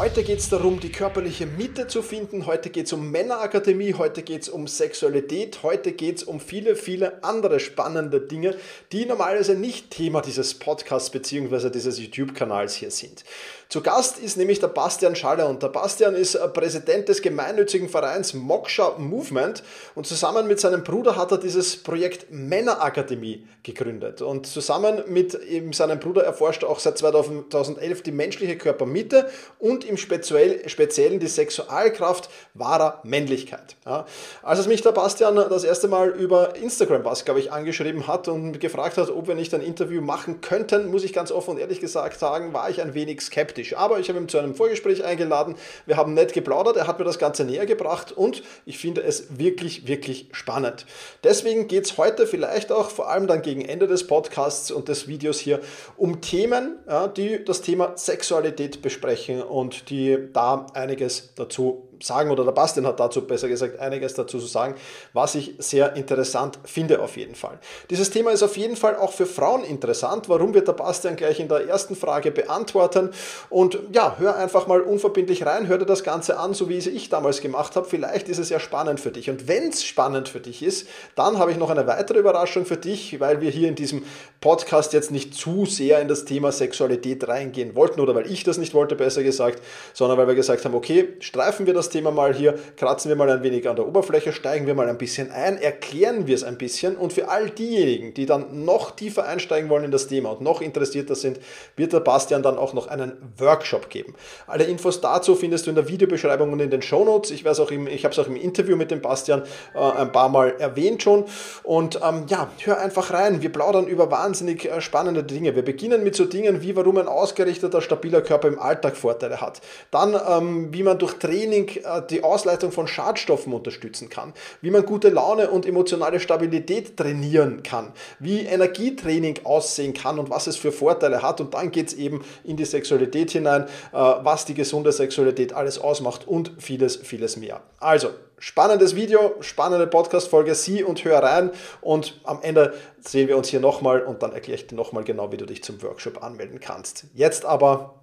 [0.00, 2.46] Heute geht es darum, die körperliche Mitte zu finden.
[2.46, 3.92] Heute geht es um Männerakademie.
[3.92, 5.62] Heute geht es um Sexualität.
[5.62, 8.56] Heute geht es um viele, viele andere spannende Dinge,
[8.92, 11.68] die normalerweise nicht Thema dieses Podcasts bzw.
[11.68, 13.24] dieses YouTube-Kanals hier sind.
[13.70, 17.88] Zu Gast ist nämlich der Bastian Schaller und der Bastian ist äh, Präsident des gemeinnützigen
[17.88, 19.62] Vereins Moksha Movement
[19.94, 25.38] und zusammen mit seinem Bruder hat er dieses Projekt Männerakademie gegründet und zusammen mit
[25.70, 29.30] seinem Bruder erforscht er auch seit 2011 die menschliche Körpermitte
[29.60, 33.76] und im Speziell, Speziellen die Sexualkraft wahrer Männlichkeit.
[33.86, 34.04] Ja.
[34.42, 38.58] Als mich der Bastian das erste Mal über Instagram was, glaube ich, angeschrieben hat und
[38.58, 41.78] gefragt hat, ob wir nicht ein Interview machen könnten, muss ich ganz offen und ehrlich
[41.78, 43.76] gesagt sagen, war ich ein wenig skeptisch skeptisch.
[43.76, 45.54] Aber ich habe ihn zu einem Vorgespräch eingeladen.
[45.86, 46.76] Wir haben nett geplaudert.
[46.76, 50.86] Er hat mir das Ganze näher gebracht und ich finde es wirklich, wirklich spannend.
[51.24, 55.08] Deswegen geht es heute vielleicht auch vor allem dann gegen Ende des Podcasts und des
[55.08, 55.60] Videos hier
[55.96, 62.44] um Themen, ja, die das Thema Sexualität besprechen und die da einiges dazu sagen, oder
[62.44, 64.74] der Bastian hat dazu besser gesagt einiges dazu zu sagen,
[65.12, 67.58] was ich sehr interessant finde auf jeden Fall.
[67.90, 70.28] Dieses Thema ist auf jeden Fall auch für Frauen interessant.
[70.28, 73.10] Warum wird der Bastian gleich in der ersten Frage beantworten?
[73.48, 76.86] Und ja, hör einfach mal unverbindlich rein, hör dir das Ganze an, so wie es
[76.86, 77.86] ich damals gemacht habe.
[77.86, 79.30] Vielleicht ist es ja spannend für dich.
[79.30, 82.76] Und wenn es spannend für dich ist, dann habe ich noch eine weitere Überraschung für
[82.76, 84.04] dich, weil wir hier in diesem
[84.40, 88.58] Podcast jetzt nicht zu sehr in das Thema Sexualität reingehen wollten oder weil ich das
[88.58, 89.62] nicht wollte, besser gesagt,
[89.92, 93.30] sondern weil wir gesagt haben, okay, streifen wir das Thema mal hier, kratzen wir mal
[93.30, 96.58] ein wenig an der Oberfläche, steigen wir mal ein bisschen ein, erklären wir es ein
[96.58, 100.40] bisschen und für all diejenigen, die dann noch tiefer einsteigen wollen in das Thema und
[100.40, 101.40] noch interessierter sind,
[101.76, 104.14] wird der Bastian dann auch noch einen Workshop geben.
[104.46, 107.30] Alle Infos dazu findest du in der Videobeschreibung und in den Shownotes.
[107.30, 109.42] Ich, ich habe es auch im Interview mit dem Bastian
[109.74, 111.24] äh, ein paar Mal erwähnt schon
[111.62, 113.42] und ähm, ja, hör einfach rein.
[113.42, 115.54] Wir plaudern über wahnsinnig äh, spannende Dinge.
[115.54, 119.60] Wir beginnen mit so Dingen wie, warum ein ausgerichteter, stabiler Körper im Alltag Vorteile hat.
[119.90, 124.84] Dann, ähm, wie man durch Training äh, die Ausleitung von Schadstoffen unterstützen kann, wie man
[124.84, 130.72] gute Laune und emotionale Stabilität trainieren kann, wie Energietraining aussehen kann und was es für
[130.72, 131.40] Vorteile hat.
[131.40, 135.78] Und dann geht es eben in die Sexualität hinein, äh, was die gesunde Sexualität alles
[135.78, 137.62] ausmacht und vieles, vieles mehr.
[137.78, 141.50] Also, spannendes Video, spannende Podcast-Folge, sieh und hör rein
[141.80, 145.30] und am Ende sehen wir uns hier nochmal und dann erkläre ich dir nochmal genau,
[145.30, 147.04] wie du dich zum Workshop anmelden kannst.
[147.14, 148.00] Jetzt aber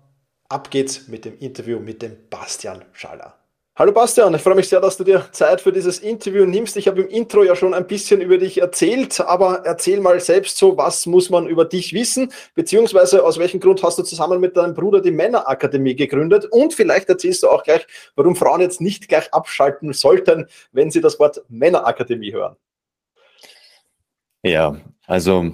[0.49, 3.35] ab geht's mit dem Interview mit dem Bastian Schaller.
[3.79, 6.77] Hallo Bastian, ich freue mich sehr, dass du dir Zeit für dieses Interview nimmst.
[6.77, 10.57] Ich habe im Intro ja schon ein bisschen über dich erzählt, aber erzähl mal selbst
[10.57, 14.57] so, was muss man über dich wissen, beziehungsweise aus welchem Grund hast du zusammen mit
[14.57, 17.85] deinem Bruder die Männerakademie gegründet und vielleicht erzählst du auch gleich,
[18.15, 22.55] warum Frauen jetzt nicht gleich abschalten sollten, wenn sie das Wort Männerakademie hören.
[24.41, 24.75] Ja,
[25.05, 25.51] also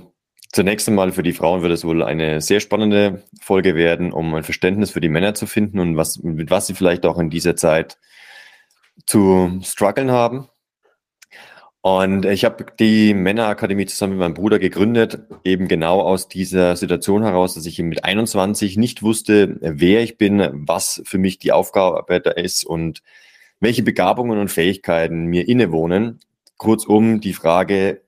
[0.54, 4.44] Zunächst einmal für die Frauen wird es wohl eine sehr spannende Folge werden, um ein
[4.44, 7.56] Verständnis für die Männer zu finden und was, mit was sie vielleicht auch in dieser
[7.56, 7.98] Zeit
[9.06, 10.50] zu strugglen haben.
[11.82, 17.24] Und ich habe die Männerakademie zusammen mit meinem Bruder gegründet, eben genau aus dieser Situation
[17.24, 22.22] heraus, dass ich mit 21 nicht wusste, wer ich bin, was für mich die Aufgabe
[22.22, 23.04] da ist und
[23.60, 26.22] welche Begabungen und Fähigkeiten mir innewohnen.
[26.56, 28.02] Kurzum die Frage,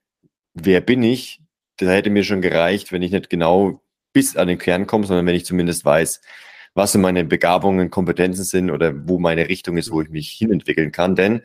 [0.54, 1.42] wer bin ich,
[1.76, 3.82] das hätte mir schon gereicht, wenn ich nicht genau
[4.14, 6.22] bis an den Kern komme, sondern wenn ich zumindest weiß,
[6.76, 10.92] was so meine Begabungen, Kompetenzen sind oder wo meine Richtung ist, wo ich mich hinentwickeln
[10.92, 11.16] kann.
[11.16, 11.42] Denn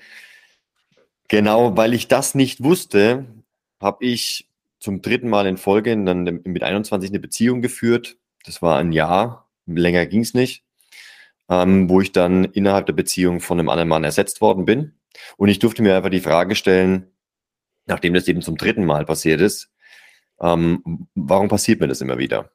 [1.29, 3.25] genau weil ich das nicht wusste,
[3.81, 4.49] habe ich
[4.81, 8.19] zum dritten Mal in Folge dann mit 21 eine Beziehung geführt.
[8.44, 10.65] Das war ein Jahr, länger ging es nicht,
[11.49, 14.94] ähm, wo ich dann innerhalb der Beziehung von einem anderen Mann ersetzt worden bin.
[15.37, 17.06] Und ich durfte mir einfach die Frage stellen,
[17.87, 19.71] nachdem das eben zum dritten Mal passiert ist,
[20.41, 22.50] ähm, warum passiert mir das immer wieder?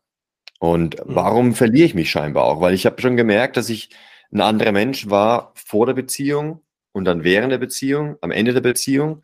[0.60, 1.16] Und mhm.
[1.16, 2.62] warum verliere ich mich scheinbar auch?
[2.62, 3.90] Weil ich habe schon gemerkt, dass ich
[4.32, 6.62] ein anderer Mensch war vor der Beziehung
[6.92, 9.22] und dann während der Beziehung, am Ende der Beziehung.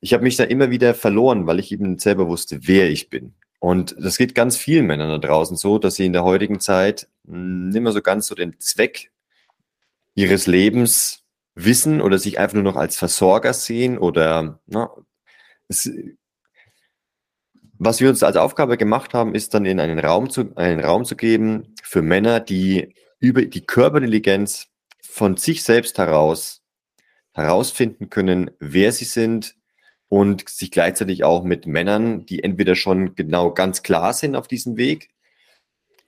[0.00, 3.34] Ich habe mich da immer wieder verloren, weil ich eben selber wusste, wer ich bin.
[3.60, 7.08] Und das geht ganz vielen Männern da draußen so, dass sie in der heutigen Zeit
[7.24, 9.10] nicht mehr so ganz so den Zweck
[10.14, 11.24] ihres Lebens
[11.56, 14.90] wissen oder sich einfach nur noch als Versorger sehen oder na,
[15.66, 15.90] es
[17.78, 21.04] was wir uns als Aufgabe gemacht haben, ist dann in einen Raum zu, einen Raum
[21.04, 24.66] zu geben für Männer, die über die Körperintelligenz
[25.00, 26.62] von sich selbst heraus
[27.32, 29.54] herausfinden können, wer sie sind
[30.08, 34.76] und sich gleichzeitig auch mit Männern, die entweder schon genau ganz klar sind auf diesem
[34.76, 35.10] Weg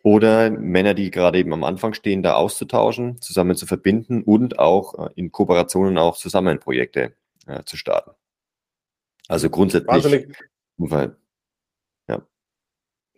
[0.02, 5.06] oder Männer, die gerade eben am Anfang stehen, da auszutauschen, zusammen zu verbinden und auch
[5.06, 7.14] äh, in Kooperationen auch zusammen Projekte
[7.46, 8.12] äh, zu starten.
[9.28, 9.88] Also grundsätzlich.
[9.88, 10.36] Wahnsinnig,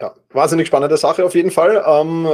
[0.01, 1.83] ja, wahnsinnig spannende Sache auf jeden Fall.
[1.87, 2.25] Ähm,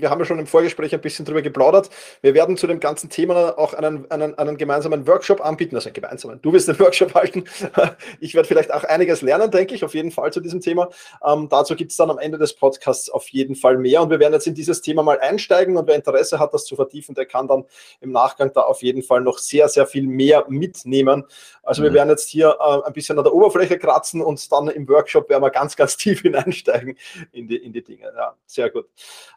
[0.00, 1.90] wir haben ja schon im Vorgespräch ein bisschen drüber geplaudert.
[2.22, 5.94] Wir werden zu dem ganzen Thema auch einen, einen, einen gemeinsamen Workshop anbieten, also einen
[5.94, 6.40] gemeinsamen.
[6.42, 7.44] Du wirst den Workshop halten.
[8.20, 10.88] Ich werde vielleicht auch einiges lernen, denke ich, auf jeden Fall zu diesem Thema.
[11.24, 14.02] Ähm, dazu gibt es dann am Ende des Podcasts auf jeden Fall mehr.
[14.02, 15.76] Und wir werden jetzt in dieses Thema mal einsteigen.
[15.76, 17.64] Und wer Interesse hat, das zu vertiefen, der kann dann
[18.00, 21.24] im Nachgang da auf jeden Fall noch sehr, sehr viel mehr mitnehmen.
[21.62, 21.86] Also mhm.
[21.86, 25.28] wir werden jetzt hier äh, ein bisschen an der Oberfläche kratzen und dann im Workshop
[25.28, 26.96] werden wir ganz, ganz tief hineinsteigen
[27.38, 28.12] in die, in die Dinge.
[28.16, 28.86] Ja, sehr gut.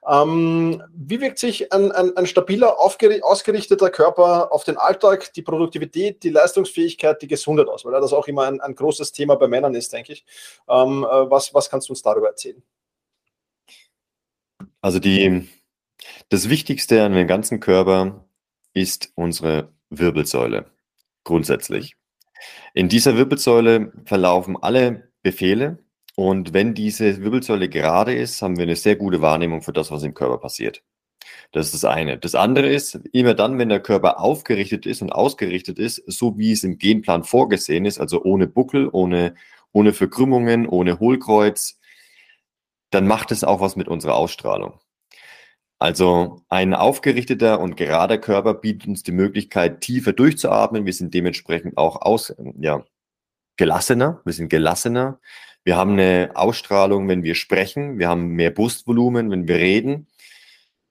[0.08, 6.24] Ähm, wie wirkt sich ein, ein, ein stabiler, ausgerichteter Körper auf den Alltag, die Produktivität,
[6.24, 7.86] die Leistungsfähigkeit, die Gesundheit aus?
[7.86, 10.26] Weil das auch immer ein, ein großes Thema bei Männern ist, denke ich.
[10.68, 12.62] Ähm, äh, was, was kannst du uns darüber erzählen?
[14.82, 15.48] Also die,
[16.30, 18.26] das Wichtigste an dem ganzen Körper
[18.74, 20.72] ist unsere Wirbelsäule,
[21.24, 21.96] grundsätzlich.
[22.74, 25.80] In dieser Wirbelsäule verlaufen alle Befehle,
[26.16, 30.04] und wenn diese Wirbelsäule gerade ist, haben wir eine sehr gute Wahrnehmung für das, was
[30.04, 30.84] im Körper passiert.
[31.52, 32.18] Das ist das eine.
[32.18, 36.52] Das andere ist, immer dann, wenn der Körper aufgerichtet ist und ausgerichtet ist, so wie
[36.52, 39.36] es im Genplan vorgesehen ist, also ohne Buckel, ohne,
[39.72, 41.80] ohne Verkrümmungen, ohne Hohlkreuz,
[42.90, 44.80] dann macht es auch was mit unserer Ausstrahlung.
[45.80, 50.86] Also ein aufgerichteter und gerader Körper bietet uns die Möglichkeit, tiefer durchzuatmen.
[50.86, 52.86] Wir sind dementsprechend auch aus, ja,
[53.58, 54.22] gelassener.
[54.24, 55.20] Wir sind gelassener.
[55.64, 58.00] Wir haben eine Ausstrahlung, wenn wir sprechen.
[58.00, 60.08] Wir haben mehr Brustvolumen, wenn wir reden.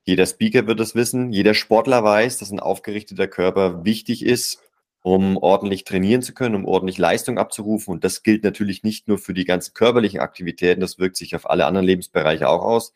[0.05, 1.33] Jeder Speaker wird das wissen.
[1.33, 4.63] Jeder Sportler weiß, dass ein aufgerichteter Körper wichtig ist,
[5.03, 7.93] um ordentlich trainieren zu können, um ordentlich Leistung abzurufen.
[7.93, 11.49] Und das gilt natürlich nicht nur für die ganzen körperlichen Aktivitäten, das wirkt sich auf
[11.49, 12.95] alle anderen Lebensbereiche auch aus.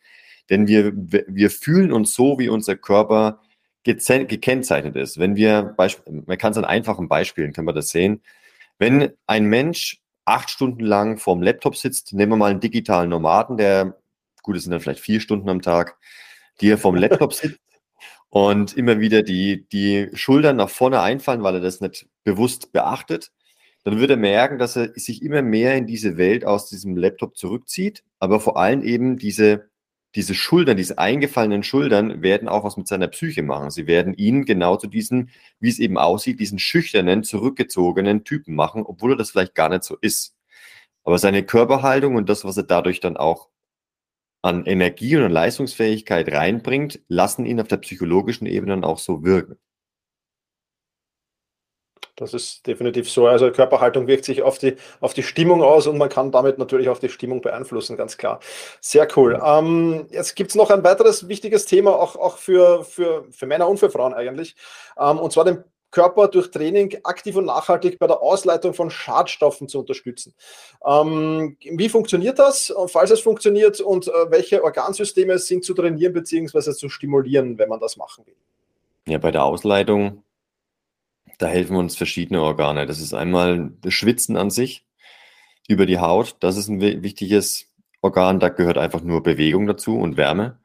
[0.49, 3.41] Denn wir, wir fühlen uns so, wie unser Körper
[3.83, 5.19] gekennzeichnet ist.
[5.19, 8.21] Wenn wir, man kann es an einfachen Beispielen, kann man das sehen.
[8.77, 13.57] Wenn ein Mensch acht Stunden lang vorm Laptop sitzt, nehmen wir mal einen digitalen Nomaden,
[13.57, 13.97] der,
[14.41, 15.97] gut, es sind dann vielleicht vier Stunden am Tag,
[16.61, 17.59] die er vorm Laptop sitzt
[18.29, 23.31] und immer wieder die, die Schultern nach vorne einfallen, weil er das nicht bewusst beachtet,
[23.83, 27.37] dann wird er merken, dass er sich immer mehr in diese Welt aus diesem Laptop
[27.37, 29.69] zurückzieht, aber vor allem eben diese
[30.15, 33.69] diese Schultern, diese eingefallenen Schultern werden auch was mit seiner Psyche machen.
[33.69, 35.29] Sie werden ihn genau zu diesem,
[35.59, 39.83] wie es eben aussieht, diesen schüchternen, zurückgezogenen Typen machen, obwohl er das vielleicht gar nicht
[39.83, 40.35] so ist.
[41.03, 43.49] Aber seine Körperhaltung und das, was er dadurch dann auch
[44.41, 49.57] an Energie und Leistungsfähigkeit reinbringt, lassen ihn auf der psychologischen Ebene dann auch so wirken.
[52.15, 53.27] Das ist definitiv so.
[53.27, 56.87] Also Körperhaltung wirkt sich auf die, auf die Stimmung aus und man kann damit natürlich
[56.87, 58.39] auch die Stimmung beeinflussen, ganz klar.
[58.79, 59.41] Sehr cool.
[59.43, 63.67] Ähm, jetzt gibt es noch ein weiteres wichtiges Thema, auch, auch für, für, für Männer
[63.67, 64.55] und für Frauen eigentlich,
[64.97, 69.69] ähm, und zwar den Körper durch Training aktiv und nachhaltig bei der Ausleitung von Schadstoffen
[69.69, 70.33] zu unterstützen.
[70.85, 76.73] Ähm, wie funktioniert das, falls es funktioniert, und äh, welche Organsysteme sind zu trainieren bzw.
[76.73, 78.35] zu stimulieren, wenn man das machen will?
[79.07, 80.24] Ja, bei der Ausleitung
[81.37, 82.85] da helfen uns verschiedene Organe.
[82.85, 84.85] Das ist einmal das Schwitzen an sich
[85.67, 86.37] über die Haut.
[86.39, 87.67] Das ist ein wichtiges
[88.01, 88.39] Organ.
[88.39, 90.59] Da gehört einfach nur Bewegung dazu und Wärme.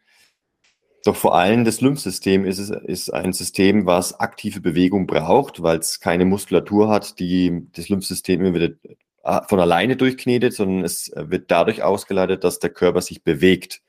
[1.05, 5.79] Doch vor allem das Lymphsystem ist, es, ist ein System, was aktive Bewegung braucht, weil
[5.79, 8.75] es keine Muskulatur hat, die das Lymphsystem immer wieder
[9.25, 13.83] äh, von alleine durchknetet, sondern es wird dadurch ausgeleitet, dass der Körper sich bewegt.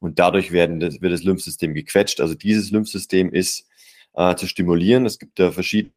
[0.00, 2.20] Und dadurch werden wird das Lymphsystem gequetscht.
[2.20, 3.68] Also dieses Lymphsystem ist
[4.14, 5.06] äh, zu stimulieren.
[5.06, 5.94] Es gibt da verschiedene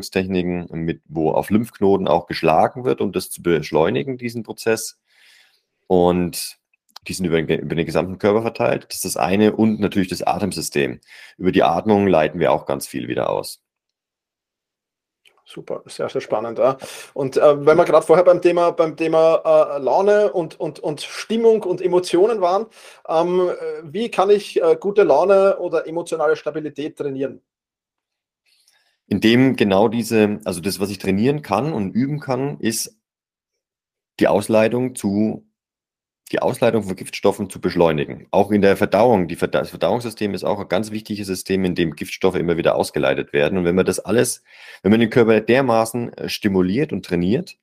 [0.00, 4.98] Techniken, mit, wo auf Lymphknoten auch geschlagen wird, um das zu beschleunigen, diesen Prozess.
[5.86, 6.58] Und
[7.06, 8.86] die sind über den, über den gesamten Körper verteilt.
[8.88, 9.54] Das ist das eine.
[9.54, 11.00] Und natürlich das Atemsystem.
[11.36, 13.60] Über die Atmung leiten wir auch ganz viel wieder aus.
[15.44, 16.58] Super, sehr, sehr spannend.
[16.58, 16.78] Ja.
[17.12, 21.02] Und äh, wenn wir gerade vorher beim Thema, beim Thema äh, Laune und, und, und
[21.02, 22.66] Stimmung und Emotionen waren,
[23.08, 23.50] ähm,
[23.82, 27.42] wie kann ich äh, gute Laune oder emotionale Stabilität trainieren?
[29.12, 32.98] Indem genau diese, also das, was ich trainieren kann und üben kann, ist
[34.20, 35.46] die Ausleitung zu,
[36.32, 38.26] die Ausleitung von Giftstoffen zu beschleunigen.
[38.30, 39.28] Auch in der Verdauung.
[39.28, 42.74] Die Verd das Verdauungssystem ist auch ein ganz wichtiges System, in dem Giftstoffe immer wieder
[42.74, 43.58] ausgeleitet werden.
[43.58, 44.44] Und wenn man das alles,
[44.82, 47.58] wenn man den Körper dermaßen äh, stimuliert und trainiert,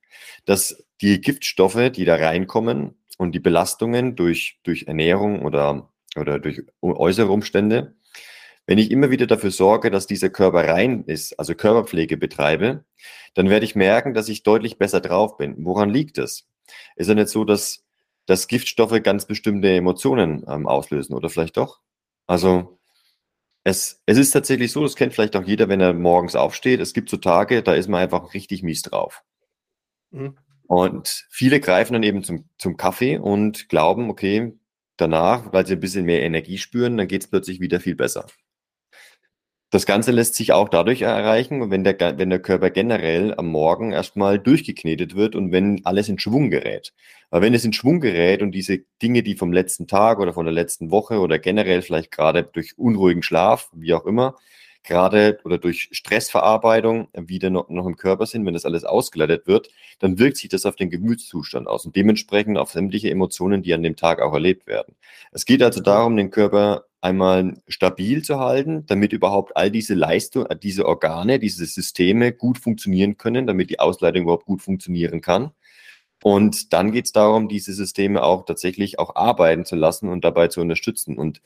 [0.46, 6.62] dass die Giftstoffe, die da reinkommen und die Belastungen durch, durch Ernährung oder, oder durch
[6.84, 7.96] äußere Umstände,
[8.70, 12.86] wenn ich immer wieder dafür sorge, dass dieser Körper rein ist, also Körperpflege betreibe,
[13.34, 15.56] dann werde ich merken, dass ich deutlich besser drauf bin.
[15.66, 16.48] Woran liegt es?
[16.96, 17.84] Ist ja nicht so, dass,
[18.28, 21.80] dass Giftstoffe ganz bestimmte Emotionen ähm, auslösen oder vielleicht doch?
[22.28, 22.78] Also
[23.64, 26.80] es, es ist tatsächlich so, das kennt vielleicht auch jeder, wenn er morgens aufsteht.
[26.80, 29.24] Es gibt so Tage, da ist man einfach richtig mies drauf.
[30.12, 30.38] Mhm.
[30.68, 34.54] Und viele greifen dann eben zum, zum Kaffee und glauben, okay,
[34.96, 38.28] danach, weil sie ein bisschen mehr Energie spüren, dann geht es plötzlich wieder viel besser.
[39.72, 43.92] Das Ganze lässt sich auch dadurch erreichen, wenn der, wenn der Körper generell am Morgen
[43.92, 46.92] erstmal durchgeknetet wird und wenn alles in Schwung gerät.
[47.30, 50.46] Aber wenn es in Schwung gerät und diese Dinge, die vom letzten Tag oder von
[50.46, 54.36] der letzten Woche oder generell vielleicht gerade durch unruhigen Schlaf, wie auch immer,
[54.84, 59.70] gerade oder durch Stressverarbeitung wieder noch, noch im Körper sind, wenn das alles ausgeleitet wird,
[60.00, 63.84] dann wirkt sich das auf den Gemütszustand aus und dementsprechend auf sämtliche Emotionen, die an
[63.84, 64.96] dem Tag auch erlebt werden.
[65.32, 70.46] Es geht also darum, den Körper einmal stabil zu halten, damit überhaupt all diese Leistung,
[70.48, 75.52] äh, diese Organe, diese Systeme gut funktionieren können, damit die Ausleitung überhaupt gut funktionieren kann.
[76.24, 80.50] Und dann geht es darum, diese Systeme auch tatsächlich auch arbeiten zu lassen und dabei
[80.50, 81.18] zu unterstützen.
[81.18, 81.42] Und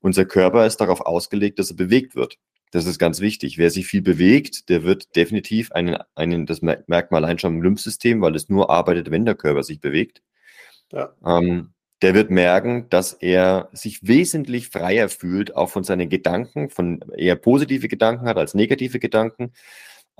[0.00, 2.38] unser Körper ist darauf ausgelegt, dass er bewegt wird.
[2.70, 3.58] Das ist ganz wichtig.
[3.58, 7.62] Wer sich viel bewegt, der wird definitiv einen, einen das merkt man allein schon im
[7.62, 10.22] Lymphsystem, weil es nur arbeitet, wenn der Körper sich bewegt.
[10.92, 11.14] Ja.
[11.24, 11.72] Ähm,
[12.02, 17.36] der wird merken, dass er sich wesentlich freier fühlt, auch von seinen Gedanken, von eher
[17.36, 19.52] positive Gedanken hat als negative Gedanken,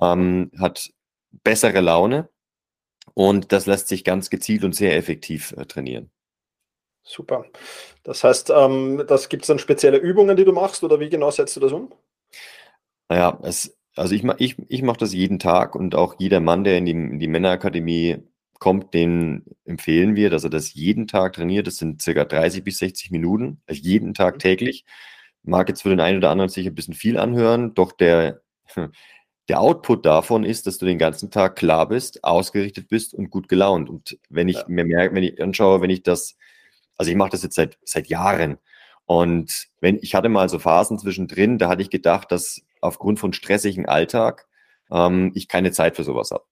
[0.01, 0.91] ähm, hat
[1.43, 2.29] bessere Laune
[3.13, 6.11] und das lässt sich ganz gezielt und sehr effektiv äh, trainieren.
[7.03, 7.45] Super.
[8.03, 11.31] Das heißt, ähm, das gibt es dann spezielle Übungen, die du machst oder wie genau
[11.31, 11.93] setzt du das um?
[13.09, 16.77] Naja, es, also ich, ich, ich mache das jeden Tag und auch jeder Mann, der
[16.77, 18.23] in die, in die Männerakademie
[18.59, 21.67] kommt, den empfehlen wir, dass er das jeden Tag trainiert.
[21.67, 24.39] Das sind circa 30 bis 60 Minuten, also jeden Tag mhm.
[24.39, 24.85] täglich.
[25.43, 28.41] Mag jetzt für den einen oder anderen sich ein bisschen viel anhören, doch der,
[29.49, 33.47] der Output davon ist, dass du den ganzen Tag klar bist, ausgerichtet bist und gut
[33.49, 33.89] gelaunt.
[33.89, 34.65] Und wenn ich ja.
[34.67, 36.37] mir merke, wenn ich anschaue, wenn ich das,
[36.97, 38.57] also ich mache das jetzt seit, seit Jahren.
[39.05, 43.33] Und wenn ich hatte mal so Phasen zwischendrin, da hatte ich gedacht, dass aufgrund von
[43.33, 44.47] stressigem Alltag
[44.91, 46.45] ähm, ich keine Zeit für sowas habe.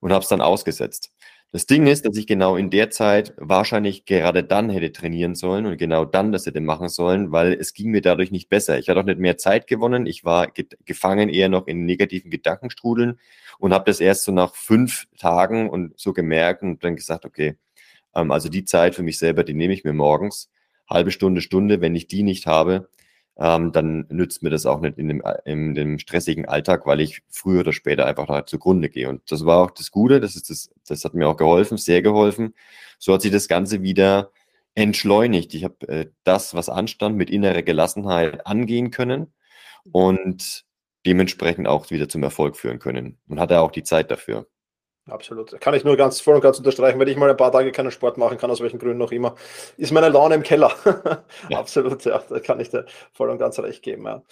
[0.00, 1.12] Und habe es dann ausgesetzt.
[1.52, 5.66] Das Ding ist, dass ich genau in der Zeit wahrscheinlich gerade dann hätte trainieren sollen
[5.66, 8.78] und genau dann das hätte machen sollen, weil es ging mir dadurch nicht besser.
[8.78, 10.06] Ich hatte auch nicht mehr Zeit gewonnen.
[10.06, 13.18] Ich war ge gefangen eher noch in negativen Gedankenstrudeln
[13.58, 17.56] und habe das erst so nach fünf Tagen und so gemerkt und dann gesagt, okay,
[18.14, 20.50] ähm, also die Zeit für mich selber, die nehme ich mir morgens.
[20.88, 22.88] Halbe Stunde, Stunde, wenn ich die nicht habe,
[23.40, 27.22] ähm, dann nützt mir das auch nicht in dem, in dem stressigen Alltag, weil ich
[27.30, 29.08] früher oder später einfach da zugrunde gehe.
[29.08, 32.02] Und das war auch das Gute, das, ist das, das hat mir auch geholfen, sehr
[32.02, 32.54] geholfen.
[32.98, 34.30] So hat sich das Ganze wieder
[34.74, 35.54] entschleunigt.
[35.54, 39.32] Ich habe äh, das, was anstand, mit innerer Gelassenheit angehen können.
[39.90, 40.66] Und
[41.06, 43.18] dementsprechend auch wieder zum Erfolg führen können.
[43.26, 44.46] Und hat er auch die Zeit dafür.
[45.10, 45.60] Absolut.
[45.60, 47.90] Kann ich nur ganz voll und ganz unterstreichen, wenn ich mal ein paar Tage keinen
[47.90, 49.34] Sport machen kann, aus welchen Gründen auch immer,
[49.76, 50.72] ist meine Laune im Keller.
[51.48, 51.58] Ja.
[51.58, 54.04] Absolut, ja, da kann ich dir voll und ganz recht geben.
[54.04, 54.22] Ja.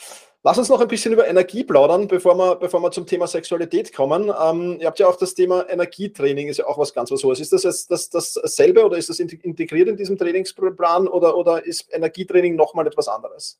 [0.44, 3.92] Lass uns noch ein bisschen über Energie plaudern, bevor wir, bevor wir zum Thema Sexualität
[3.92, 4.30] kommen.
[4.40, 7.40] Ähm, ihr habt ja auch das Thema Energietraining, ist ja auch was ganz was Hohes.
[7.40, 11.92] Ist das jetzt das, dasselbe oder ist das integriert in diesem Trainingsplan oder, oder ist
[11.92, 13.58] Energietraining nochmal etwas anderes?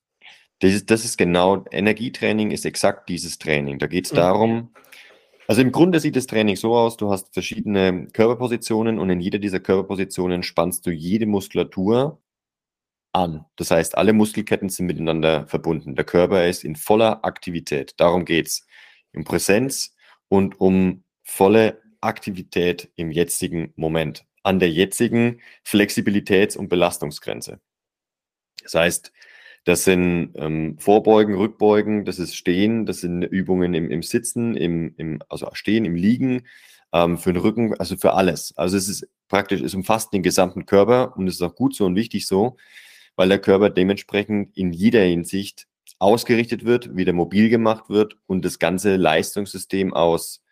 [0.60, 3.78] Das ist, das ist genau, Energietraining ist exakt dieses Training.
[3.78, 4.16] Da geht es mhm.
[5.48, 9.38] Also im Grunde sieht das Training so aus, du hast verschiedene Körperpositionen und in jeder
[9.38, 12.20] dieser Körperpositionen spannst du jede Muskulatur
[13.12, 13.46] an.
[13.56, 15.96] Das heißt, alle Muskelketten sind miteinander verbunden.
[15.96, 17.94] Der Körper ist in voller Aktivität.
[17.96, 18.66] Darum geht es.
[19.14, 19.96] Um Präsenz
[20.28, 27.58] und um volle Aktivität im jetzigen Moment, an der jetzigen Flexibilitäts- und Belastungsgrenze.
[28.62, 29.12] Das heißt,
[29.64, 34.94] das sind ähm, Vorbeugen, Rückbeugen, das ist Stehen, das sind Übungen im, im Sitzen, im,
[34.96, 36.46] im, also Stehen, im Liegen,
[36.92, 38.54] ähm, für den Rücken, also für alles.
[38.56, 41.84] Also es ist praktisch, es umfasst den gesamten Körper und es ist auch gut so
[41.84, 42.56] und wichtig so,
[43.16, 45.66] weil der Körper dementsprechend in jeder Hinsicht
[45.98, 50.42] ausgerichtet wird, wieder mobil gemacht wird und das ganze Leistungssystem aus,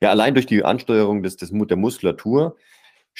[0.00, 2.56] ja, allein durch die Ansteuerung des, des, der Muskulatur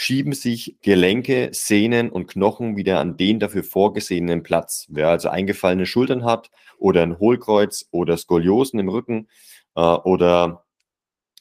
[0.01, 4.87] schieben sich Gelenke, Sehnen und Knochen wieder an den dafür vorgesehenen Platz.
[4.89, 9.27] Wer also eingefallene Schultern hat oder ein Hohlkreuz oder Skoliosen im Rücken
[9.75, 10.65] äh, oder,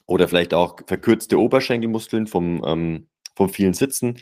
[0.06, 4.18] oder vielleicht auch verkürzte Oberschenkelmuskeln vom, ähm, vom vielen Sitzen,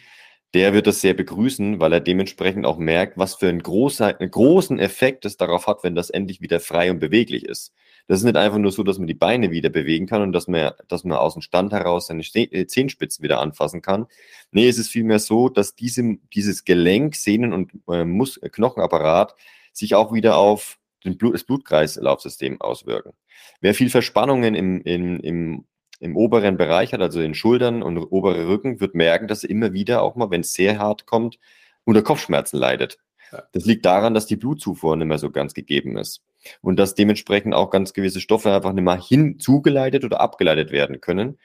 [0.52, 4.30] der wird das sehr begrüßen, weil er dementsprechend auch merkt, was für einen, großer, einen
[4.30, 7.72] großen Effekt es darauf hat, wenn das endlich wieder frei und beweglich ist.
[8.06, 10.46] Das ist nicht einfach nur so, dass man die Beine wieder bewegen kann und dass
[10.46, 14.06] man, dass man aus dem Stand heraus seine äh, Zehenspitzen wieder anfassen kann.
[14.52, 19.34] Nee, es ist vielmehr so, dass diese, dieses Gelenk, Sehnen und äh, Mus äh, Knochenapparat
[19.72, 23.12] sich auch wieder auf den Blut, das Blutkreislaufsystem auswirken.
[23.60, 25.64] Wer viel Verspannungen im, im, im
[25.98, 29.73] im oberen Bereich hat, also in Schultern und obere Rücken, wird merken, dass er immer
[29.73, 31.38] wieder auch mal, wenn es sehr hart kommt,
[31.84, 32.99] unter Kopfschmerzen leidet.
[33.52, 36.23] Das liegt daran, dass die Blutzufuhr nicht mehr so ganz gegeben ist.
[36.61, 41.39] Und dass dementsprechend auch ganz gewisse Stoffe einfach nicht mehr hinzugeleitet oder abgeleitet werden können.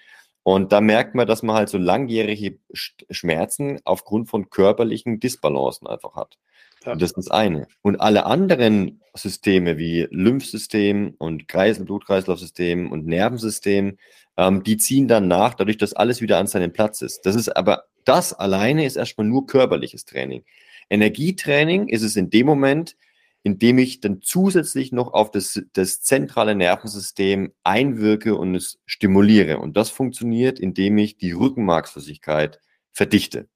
[0.43, 6.15] Und da merkt man, dass man halt so langjährige Schmerzen aufgrund von körperlichen Disbalancen einfach
[6.15, 6.37] hat.
[6.85, 6.93] Ja.
[6.93, 7.67] Und das ist das eine.
[7.81, 13.97] Und alle anderen Systeme wie Lymphsystem und Kreisel, Blutkreislaufsystem und Nervensystem,
[14.37, 17.25] ähm, die ziehen dann nach, dadurch, dass alles wieder an seinem Platz ist.
[17.25, 20.43] Das ist aber, das alleine ist erstmal nur körperliches Training.
[20.89, 22.95] Energietraining ist es in dem Moment,
[23.43, 29.57] in dem ich dann zusätzlich noch auf das, das zentrale Nervensystem einwirke und es stimuliere.
[29.57, 32.59] Und das funktioniert, indem ich die Rückenmarksflüssigkeit
[32.91, 33.47] verdichte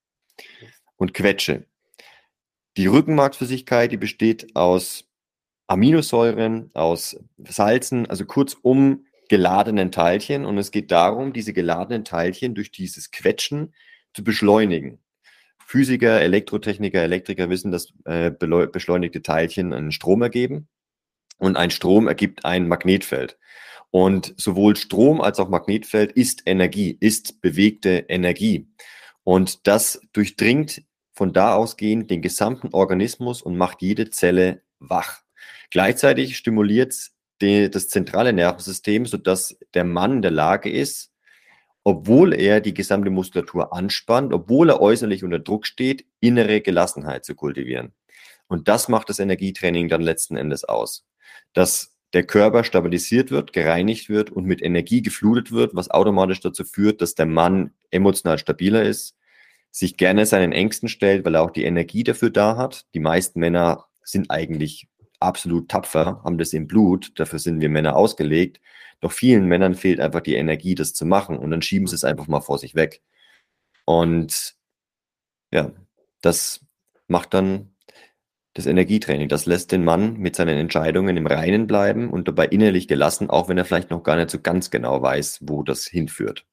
[0.96, 1.66] und quetsche.
[2.78, 5.06] Die Rückenmarksflüssigkeit, die besteht aus
[5.68, 10.46] Aminosäuren, aus Salzen, also kurzum geladenen Teilchen.
[10.46, 13.74] Und es geht darum, diese geladenen Teilchen durch dieses Quetschen
[14.14, 15.00] zu beschleunigen.
[15.68, 20.68] Physiker, Elektrotechniker, Elektriker wissen, dass äh, beschleunigte Teilchen einen Strom ergeben
[21.38, 23.40] und ein Strom ergibt ein Magnetfeld.
[23.90, 28.68] Und sowohl Strom als auch Magnetfeld ist Energie, ist bewegte Energie.
[29.24, 35.24] Und das durchdringt von da ausgehend den gesamten Organismus und macht jede Zelle wach.
[35.72, 41.12] Gleichzeitig stimuliert es das zentrale Nervensystem, sodass der Mann in der Lage ist,
[41.86, 47.36] obwohl er die gesamte Muskulatur anspannt, obwohl er äußerlich unter Druck steht, innere Gelassenheit zu
[47.36, 47.94] kultivieren.
[48.48, 51.06] Und das macht das Energietraining dann letzten Endes aus.
[51.54, 56.64] Dass der Körper stabilisiert wird, gereinigt wird und mit Energie geflutet wird, was automatisch dazu
[56.64, 59.16] führt, dass der Mann emotional stabiler ist,
[59.70, 62.86] sich gerne seinen Ängsten stellt, weil er auch die Energie dafür da hat.
[62.96, 64.88] Die meisten Männer sind eigentlich
[65.20, 68.60] absolut tapfer, haben das im Blut, dafür sind wir Männer ausgelegt.
[69.02, 72.04] Doch vielen Männern fehlt einfach die Energie, das zu machen und dann schieben sie es
[72.04, 73.02] einfach mal vor sich weg.
[73.86, 74.56] Und
[75.52, 75.72] ja,
[76.22, 76.66] das
[77.08, 77.76] macht dann
[78.56, 79.30] das Energietraining.
[79.30, 83.50] Das lässt den Mann mit seinen Entscheidungen im Reinen bleiben und dabei innerlich gelassen, auch
[83.50, 86.46] wenn er vielleicht noch gar nicht so ganz genau weiß, wo das hinführt.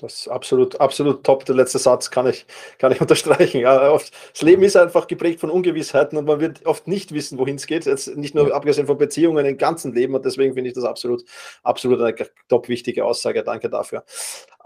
[0.00, 1.44] Das ist absolut, absolut top.
[1.44, 2.46] Der letzte Satz kann ich,
[2.78, 3.60] kann ich unterstreichen.
[3.60, 7.38] Ja, oft, das Leben ist einfach geprägt von Ungewissheiten und man wird oft nicht wissen,
[7.38, 7.86] wohin es geht.
[7.86, 10.14] Jetzt nicht nur abgesehen von Beziehungen, im ganzen Leben.
[10.14, 11.24] Und deswegen finde ich das absolut,
[11.62, 12.14] absolut eine
[12.48, 13.42] top wichtige Aussage.
[13.42, 14.04] Danke dafür.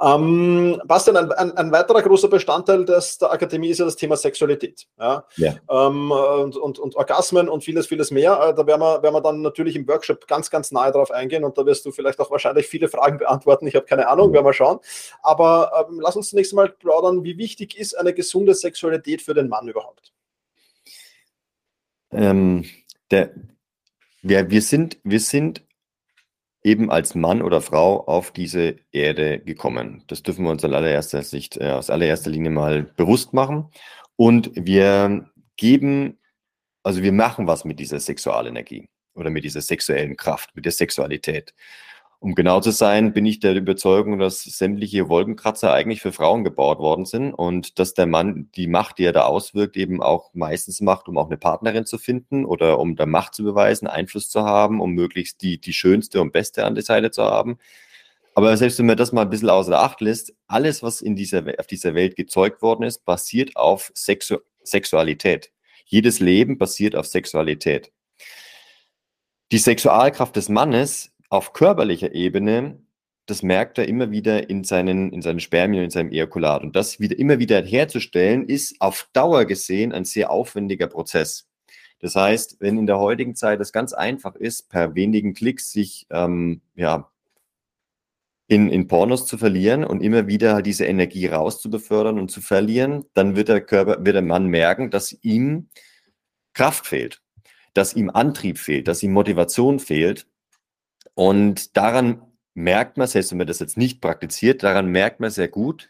[0.04, 4.16] Ähm, Bastian, ein, ein, ein, weiterer großer Bestandteil des, der Akademie ist ja das Thema
[4.16, 4.86] Sexualität.
[4.98, 5.24] Ja?
[5.36, 5.54] ja.
[5.70, 8.32] Ähm, und, und, und, Orgasmen und vieles, vieles mehr.
[8.32, 11.42] Äh, da werden wir, werden wir dann natürlich im Workshop ganz, ganz nahe drauf eingehen
[11.42, 13.66] und da wirst du vielleicht auch wahrscheinlich viele Fragen beantworten.
[13.66, 14.78] Ich habe keine Ahnung, werden wir schauen.
[15.22, 19.48] Aber ähm, lass uns zunächst mal plaudern, wie wichtig ist eine gesunde Sexualität für den
[19.48, 20.12] Mann überhaupt?
[22.12, 22.66] Ähm,
[23.10, 23.30] der,
[24.20, 25.63] wir, wir, sind, wir sind
[26.64, 30.02] eben als Mann oder Frau auf diese Erde gekommen.
[30.08, 33.70] Das dürfen wir uns in allererster Sicht, äh, aus allererster Linie mal bewusst machen.
[34.16, 36.18] Und wir geben,
[36.82, 41.54] also wir machen was mit dieser Sexualenergie oder mit dieser sexuellen Kraft, mit der Sexualität.
[42.24, 46.78] Um genau zu sein, bin ich der Überzeugung, dass sämtliche Wolkenkratzer eigentlich für Frauen gebaut
[46.78, 50.80] worden sind und dass der Mann die Macht, die er da auswirkt, eben auch meistens
[50.80, 54.40] macht, um auch eine Partnerin zu finden oder um da Macht zu beweisen, Einfluss zu
[54.40, 57.58] haben, um möglichst die, die schönste und beste an der Seite zu haben.
[58.34, 61.44] Aber selbst wenn man das mal ein bisschen außer Acht lässt, alles, was in dieser,
[61.58, 65.52] auf dieser Welt gezeugt worden ist, basiert auf Sexu Sexualität.
[65.84, 67.92] Jedes Leben basiert auf Sexualität.
[69.52, 72.80] Die Sexualkraft des Mannes auf körperlicher Ebene,
[73.26, 76.62] das merkt er immer wieder in seinen, in seinen Spermien, in seinem Ejakulat.
[76.62, 81.48] Und das wieder immer wieder herzustellen, ist auf Dauer gesehen ein sehr aufwendiger Prozess.
[81.98, 86.06] Das heißt, wenn in der heutigen Zeit es ganz einfach ist, per wenigen Klicks sich
[86.10, 87.10] ähm, ja,
[88.46, 93.06] in, in Pornos zu verlieren und immer wieder halt diese Energie rauszubefördern und zu verlieren,
[93.14, 95.70] dann wird der Körper, wird der Mann merken, dass ihm
[96.52, 97.22] Kraft fehlt,
[97.72, 100.26] dass ihm Antrieb fehlt, dass ihm Motivation fehlt
[101.14, 102.22] und daran
[102.54, 105.88] merkt man, selbst wenn man das jetzt nicht praktiziert, daran merkt man sehr gut,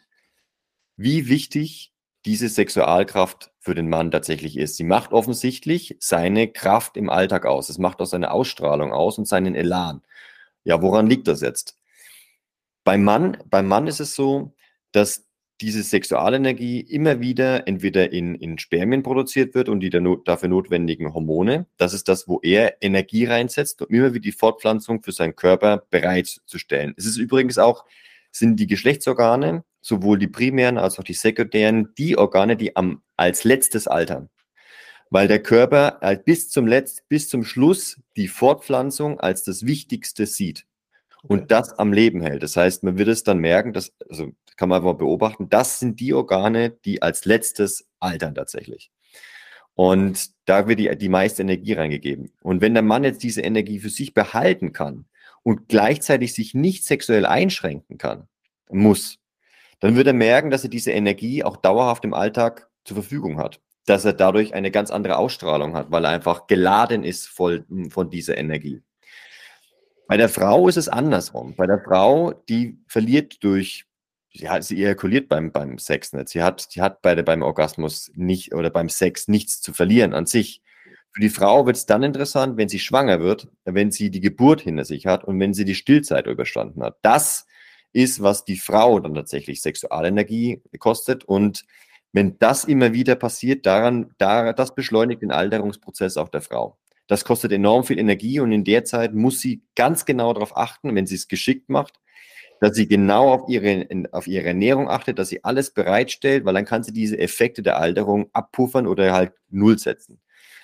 [0.96, 1.92] wie wichtig
[2.24, 4.76] diese Sexualkraft für den Mann tatsächlich ist.
[4.76, 7.68] Sie macht offensichtlich seine Kraft im Alltag aus.
[7.68, 10.02] Es macht auch seine Ausstrahlung aus und seinen Elan.
[10.64, 11.78] Ja, woran liegt das jetzt?
[12.82, 14.54] Beim Mann, beim Mann ist es so,
[14.92, 15.26] dass
[15.60, 21.66] diese Sexualenergie immer wieder entweder in, in Spermien produziert wird und die dafür notwendigen Hormone.
[21.76, 25.84] Das ist das, wo er Energie reinsetzt, um immer wieder die Fortpflanzung für seinen Körper
[25.90, 26.94] bereitzustellen.
[26.96, 27.84] Es ist übrigens auch,
[28.32, 33.44] sind die Geschlechtsorgane, sowohl die primären als auch die sekundären, die Organe, die am, als
[33.44, 34.30] letztes altern.
[35.10, 40.66] Weil der Körper bis zum Letzt, bis zum Schluss die Fortpflanzung als das Wichtigste sieht
[41.22, 42.42] und das am Leben hält.
[42.42, 46.00] Das heißt, man wird es dann merken, dass, also kann man einfach beobachten, das sind
[46.00, 48.90] die Organe, die als letztes altern tatsächlich.
[49.74, 52.32] Und da wird die, die meiste Energie reingegeben.
[52.42, 55.06] Und wenn der Mann jetzt diese Energie für sich behalten kann
[55.42, 58.28] und gleichzeitig sich nicht sexuell einschränken kann,
[58.70, 59.18] muss,
[59.80, 63.60] dann wird er merken, dass er diese Energie auch dauerhaft im Alltag zur Verfügung hat.
[63.86, 68.08] Dass er dadurch eine ganz andere Ausstrahlung hat, weil er einfach geladen ist voll von
[68.08, 68.82] dieser Energie.
[70.06, 71.54] Bei der Frau ist es andersrum.
[71.56, 73.86] Bei der Frau, die verliert durch,
[74.34, 76.28] sie, hat, sie ejakuliert beim, beim Sex nicht.
[76.28, 80.14] Sie hat, sie hat bei der, beim Orgasmus nicht oder beim Sex nichts zu verlieren
[80.14, 80.60] an sich.
[81.12, 84.62] Für die Frau wird es dann interessant, wenn sie schwanger wird, wenn sie die Geburt
[84.62, 86.98] hinter sich hat und wenn sie die Stillzeit überstanden hat.
[87.02, 87.46] Das
[87.92, 91.24] ist, was die Frau dann tatsächlich Sexualenergie kostet.
[91.24, 91.64] Und
[92.12, 96.76] wenn das immer wieder passiert, daran, da, das beschleunigt den Alterungsprozess auch der Frau.
[97.06, 100.94] Das kostet enorm viel Energie und in der Zeit muss sie ganz genau darauf achten,
[100.96, 102.00] wenn sie es geschickt macht,
[102.60, 106.64] dass sie genau auf ihre, auf ihre Ernährung achtet, dass sie alles bereitstellt, weil dann
[106.64, 110.20] kann sie diese Effekte der Alterung abpuffern oder halt null setzen.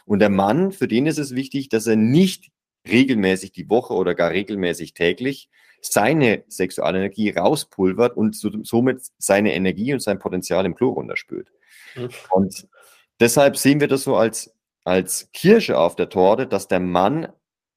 [0.07, 2.51] Und der Mann, für den ist es wichtig, dass er nicht
[2.89, 5.51] regelmäßig die Woche oder gar regelmäßig täglich
[5.83, 11.51] seine Sexualenergie rauspulvert und so, somit seine Energie und sein Potenzial im Klo runterspült.
[11.97, 12.09] Mhm.
[12.31, 12.69] Und
[13.19, 17.29] deshalb sehen wir das so als als Kirsche auf der Torte, dass der Mann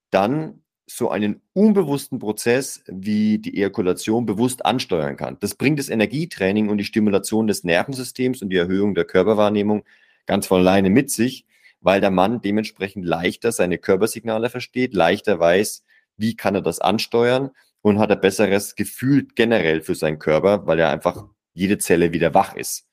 [0.10, 0.63] dann
[0.96, 5.38] so einen unbewussten Prozess wie die Ejakulation bewusst ansteuern kann.
[5.40, 9.86] Das bringt das Energietraining und die Stimulation des Nervensystems und die Erhöhung der Körperwahrnehmung
[10.28, 11.48] ganz von alleine mit sich,
[11.82, 15.84] weil der Mann dementsprechend leichter seine Körpersignale versteht, leichter weiß,
[16.18, 17.50] wie kann er das ansteuern
[17.82, 21.26] und hat ein besseres Gefühl generell für seinen Körper, weil er einfach
[21.56, 22.88] jede Zelle wieder wach ist.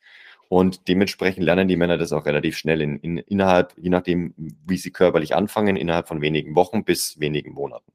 [0.51, 4.79] Und dementsprechend lernen die Männer das auch relativ schnell in, in, innerhalb, je nachdem, wie
[4.79, 7.93] sie körperlich anfangen, innerhalb von wenigen Wochen bis wenigen Monaten.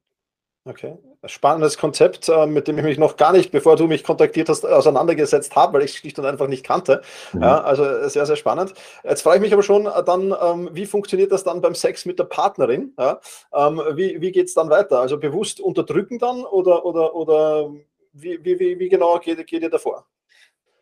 [0.64, 4.48] Okay, spannendes Konzept, äh, mit dem ich mich noch gar nicht, bevor du mich kontaktiert
[4.48, 7.02] hast, auseinandergesetzt habe, weil ich es schlicht und einfach nicht kannte.
[7.34, 7.42] Mhm.
[7.42, 8.72] Ja, also sehr, sehr spannend.
[9.04, 12.06] Jetzt frage ich mich aber schon äh, dann, ähm, wie funktioniert das dann beim Sex
[12.06, 12.94] mit der Partnerin?
[12.98, 13.20] Ja?
[13.52, 14.98] Ähm, wie wie geht es dann weiter?
[14.98, 17.70] Also bewusst unterdrücken dann oder, oder, oder
[18.14, 20.06] wie, wie, wie, wie genau geht, geht ihr davor?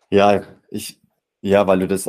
[0.09, 1.01] Ja, ich,
[1.45, 2.09] ja, weil du das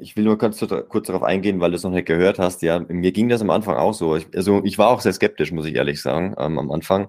[0.00, 2.62] ich will nur kurz, kurz darauf eingehen, weil du es noch nicht gehört hast.
[2.62, 4.16] Ja, mir ging das am Anfang auch so.
[4.16, 7.08] Ich, also ich war auch sehr skeptisch, muss ich ehrlich sagen, ähm, am Anfang.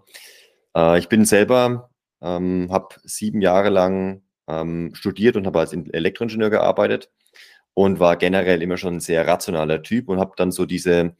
[0.78, 1.90] Äh, ich bin selber,
[2.22, 7.10] ähm, habe sieben Jahre lang ähm, studiert und habe als Elektroingenieur gearbeitet
[7.74, 11.16] und war generell immer schon ein sehr rationaler Typ und habe dann so diese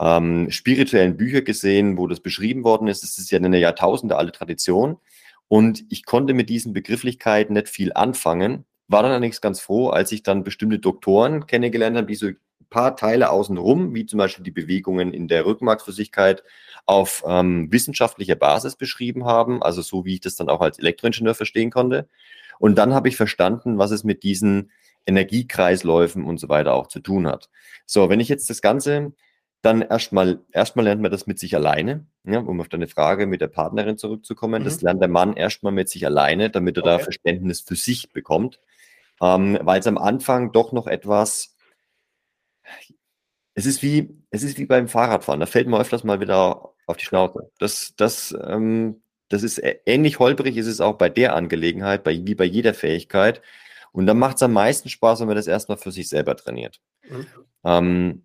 [0.00, 3.04] ähm, spirituellen Bücher gesehen, wo das beschrieben worden ist.
[3.04, 4.96] Es ist ja eine Jahrtausende alte Tradition.
[5.48, 10.12] Und ich konnte mit diesen Begrifflichkeiten nicht viel anfangen war dann allerdings ganz froh, als
[10.12, 12.30] ich dann bestimmte Doktoren kennengelernt habe, die so
[12.70, 16.42] paar Teile außenrum, wie zum Beispiel die Bewegungen in der Rückenmarksflüssigkeit,
[16.86, 21.34] auf ähm, wissenschaftlicher Basis beschrieben haben, also so wie ich das dann auch als Elektroingenieur
[21.34, 22.08] verstehen konnte.
[22.58, 24.70] Und dann habe ich verstanden, was es mit diesen
[25.06, 27.50] Energiekreisläufen und so weiter auch zu tun hat.
[27.86, 29.12] So, wenn ich jetzt das Ganze
[29.62, 33.40] dann erstmal, erstmal lernt man das mit sich alleine, ja, um auf deine Frage mit
[33.40, 34.62] der Partnerin zurückzukommen.
[34.62, 34.64] Mhm.
[34.64, 36.90] Das lernt der Mann erstmal mit sich alleine, damit er okay.
[36.90, 38.58] da Verständnis für sich bekommt.
[39.20, 41.56] Ähm, Weil es am Anfang doch noch etwas,
[43.54, 45.40] es ist wie, es ist wie beim Fahrradfahren.
[45.40, 47.50] Da fällt man öfters mal wieder auf die Schnauze.
[47.58, 52.34] Das, das, ähm, das ist ähnlich holprig, ist es auch bei der Angelegenheit, bei, wie
[52.34, 53.42] bei jeder Fähigkeit.
[53.92, 56.80] Und dann macht es am meisten Spaß, wenn man das erstmal für sich selber trainiert.
[57.08, 57.26] Mhm.
[57.64, 58.24] Ähm,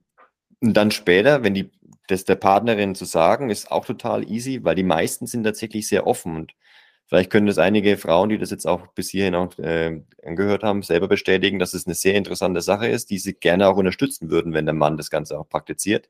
[0.62, 1.72] und dann später, wenn die,
[2.08, 6.08] das der Partnerin zu sagen, ist auch total easy, weil die meisten sind tatsächlich sehr
[6.08, 6.54] offen und
[7.08, 10.82] vielleicht können das einige Frauen, die das jetzt auch bis hierhin auch äh, angehört haben,
[10.82, 14.54] selber bestätigen, dass es eine sehr interessante Sache ist, die sie gerne auch unterstützen würden,
[14.54, 16.10] wenn der Mann das Ganze auch praktiziert.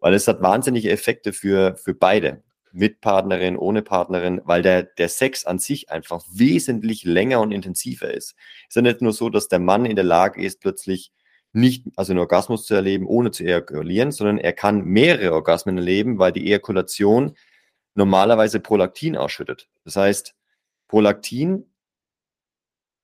[0.00, 2.42] Weil es hat wahnsinnige Effekte für, für beide
[2.72, 8.12] mit Partnerin, ohne Partnerin, weil der, der Sex an sich einfach wesentlich länger und intensiver
[8.12, 8.34] ist.
[8.62, 11.12] Es ist ja nicht nur so, dass der Mann in der Lage ist, plötzlich
[11.52, 16.18] nicht, also einen Orgasmus zu erleben, ohne zu ejakulieren, sondern er kann mehrere Orgasmen erleben,
[16.18, 17.36] weil die Ejakulation
[17.94, 19.68] normalerweise Prolaktin ausschüttet.
[19.84, 20.34] Das heißt,
[20.88, 21.66] Prolaktin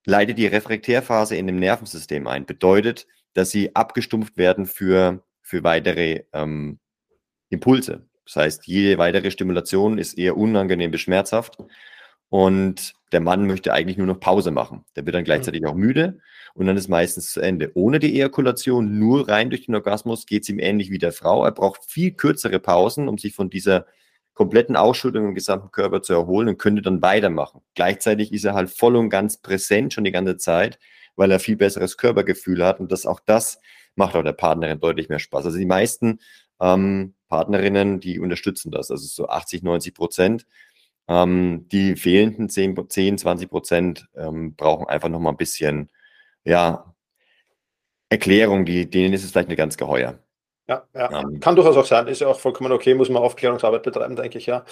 [0.05, 6.23] leitet die Refraktärphase in dem Nervensystem ein, bedeutet, dass sie abgestumpft werden für, für weitere
[6.33, 6.79] ähm,
[7.49, 8.07] Impulse.
[8.25, 11.57] Das heißt, jede weitere Stimulation ist eher unangenehm bis schmerzhaft.
[12.29, 14.85] Und der Mann möchte eigentlich nur noch Pause machen.
[14.95, 16.19] Der wird dann gleichzeitig auch müde
[16.53, 17.71] und dann ist meistens zu Ende.
[17.73, 21.43] Ohne die Ejakulation, nur rein durch den Orgasmus, geht es ihm ähnlich wie der Frau.
[21.43, 23.87] Er braucht viel kürzere Pausen, um sich von dieser
[24.39, 27.59] kompletten Ausschüttung im gesamten Körper zu erholen und könnte dann weitermachen.
[27.75, 30.79] Gleichzeitig ist er halt voll und ganz präsent schon die ganze Zeit,
[31.17, 33.59] weil er viel besseres Körpergefühl hat und das auch das
[33.95, 35.43] macht auch der Partnerin deutlich mehr Spaß.
[35.43, 36.19] Also die meisten
[36.61, 38.91] ähm, Partnerinnen, die unterstützen das.
[38.91, 40.45] Also so 80, 90 Prozent.
[41.09, 45.89] Ähm, die fehlenden 10, 10 20 Prozent ähm, brauchen einfach noch mal ein bisschen,
[46.45, 46.95] ja,
[48.07, 48.63] Erklärung.
[48.63, 50.23] Die, denen ist es vielleicht nicht ganz geheuer.
[50.69, 51.21] Ja, ja.
[51.21, 52.07] Ähm, kann durchaus auch sein.
[52.07, 54.63] Ist ja auch vollkommen okay, muss man Aufklärungsarbeit betreiben, denke ich, ja.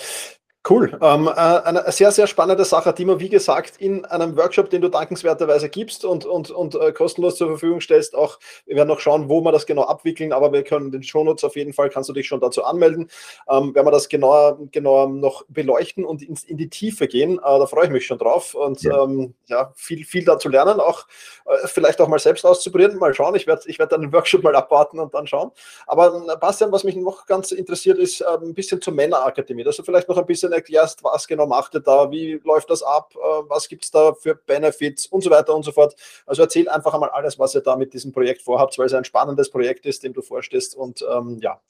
[0.69, 0.97] Cool.
[1.01, 4.81] Ähm, äh, eine sehr, sehr spannende Sache, die man, wie gesagt, in einem Workshop, den
[4.81, 8.99] du dankenswerterweise gibst und, und, und äh, kostenlos zur Verfügung stellst, auch, wir werden noch
[8.99, 12.09] schauen, wo wir das genau abwickeln, aber wir können den Shownotes auf jeden Fall, kannst
[12.09, 13.09] du dich schon dazu anmelden,
[13.49, 17.37] ähm, werden wir das genauer, genauer noch beleuchten und in, in die Tiefe gehen.
[17.37, 20.81] Äh, da freue ich mich schon drauf und ja, ähm, ja viel, viel dazu lernen,
[20.81, 21.05] auch
[21.45, 23.35] äh, vielleicht auch mal selbst auszuprobieren, mal schauen.
[23.35, 25.51] Ich werde ich werd dann den Workshop mal abwarten und dann schauen.
[25.85, 29.77] Aber äh, Bastian, was mich noch ganz interessiert, ist äh, ein bisschen zur Männerakademie, dass
[29.77, 33.13] du vielleicht noch ein bisschen erklärst, was genau macht ihr da, wie läuft das ab,
[33.15, 35.95] äh, was gibt es da für Benefits und so weiter und so fort.
[36.25, 39.05] Also erzähl einfach einmal alles, was ihr da mit diesem Projekt vorhabt, weil es ein
[39.05, 40.75] spannendes Projekt ist, dem du vorstehst.
[40.75, 41.61] Und ähm, ja,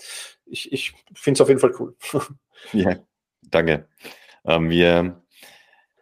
[0.46, 1.96] ich, ich finde es auf jeden Fall cool.
[2.74, 2.96] Ja,
[3.44, 3.88] danke.
[4.44, 5.22] Ähm, wir,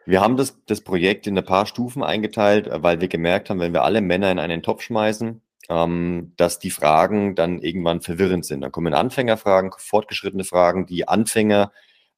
[0.06, 3.74] wir haben das, das Projekt in ein paar Stufen eingeteilt, weil wir gemerkt haben, wenn
[3.74, 8.62] wir alle Männer in einen Topf schmeißen, ähm, dass die Fragen dann irgendwann verwirrend sind.
[8.62, 11.72] Dann kommen Anfängerfragen, fortgeschrittene Fragen, die Anfänger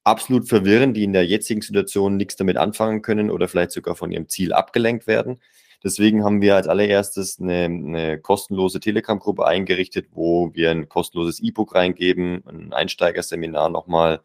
[0.08, 4.12] absolut verwirren, die in der jetzigen Situation nichts damit anfangen können oder vielleicht sogar von
[4.12, 5.40] ihrem Ziel abgelenkt werden.
[5.84, 11.76] Deswegen haben wir als allererstes eine, eine kostenlose Telegram-Gruppe eingerichtet, wo wir ein kostenloses E-Book
[11.76, 14.22] reingeben, ein Einsteigerseminar nochmal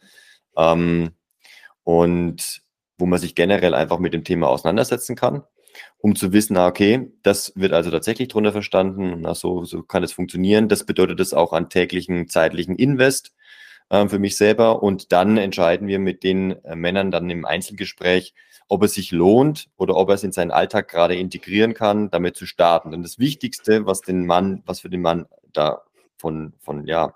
[0.56, 1.10] ähm,
[1.82, 2.62] und
[2.96, 5.42] wo man sich generell einfach mit dem Thema auseinandersetzen kann,
[5.98, 10.04] um zu wissen, ah, okay, das wird also tatsächlich drunter verstanden, na, so, so kann
[10.04, 10.68] es funktionieren.
[10.68, 13.32] Das bedeutet es auch an täglichen zeitlichen Invest
[13.90, 14.82] äh, für mich selber.
[14.82, 18.34] Und dann entscheiden wir mit den äh, Männern dann im Einzelgespräch,
[18.68, 22.36] ob es sich lohnt oder ob er es in seinen Alltag gerade integrieren kann, damit
[22.36, 22.90] zu starten.
[22.90, 25.82] Denn das Wichtigste, was den Mann, was für den Mann da
[26.16, 27.14] von, von ja,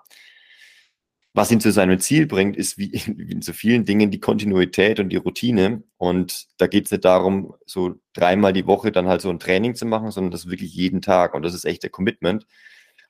[1.37, 4.19] was ihn zu seinem Ziel bringt, ist wie in, wie in so vielen Dingen die
[4.19, 5.83] Kontinuität und die Routine.
[5.97, 9.75] Und da geht es nicht darum, so dreimal die Woche dann halt so ein Training
[9.75, 11.35] zu machen, sondern das wirklich jeden Tag.
[11.35, 12.45] Und das ist echt der Commitment.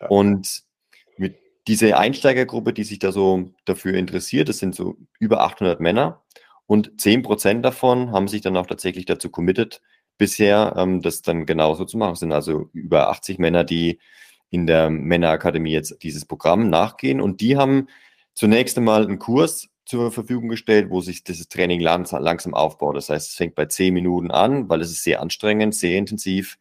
[0.02, 0.08] Ja.
[0.08, 0.64] Und
[1.68, 6.24] diese Einsteigergruppe, die sich da so dafür interessiert, das sind so über 800 Männer
[6.66, 9.82] und 10 Prozent davon haben sich dann auch tatsächlich dazu committed,
[10.18, 12.14] bisher ähm, das dann genauso zu machen.
[12.14, 14.00] Es sind also über 80 Männer, die
[14.50, 17.88] in der Männerakademie jetzt dieses Programm nachgehen und die haben
[18.34, 22.98] zunächst einmal einen Kurs zur Verfügung gestellt, wo sich dieses Training langsam, aufbaut.
[22.98, 26.58] Das heißt, es fängt bei 10 Minuten an, weil es ist sehr anstrengend, sehr intensiv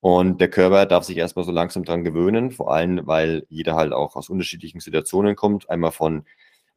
[0.00, 3.92] und der Körper darf sich erstmal so langsam dran gewöhnen, vor allem, weil jeder halt
[3.92, 5.68] auch aus unterschiedlichen Situationen kommt.
[5.70, 6.24] Einmal von